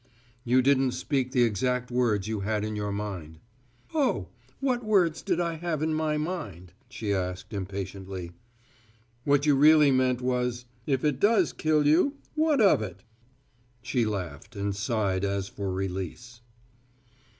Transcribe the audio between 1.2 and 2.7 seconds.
the exact words you had